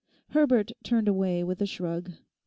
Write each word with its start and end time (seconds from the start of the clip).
Herbert 0.29 0.71
turned 0.81 1.07
away 1.07 1.43
with 1.43 1.61
a 1.61 1.67
shrug. 1.67 2.13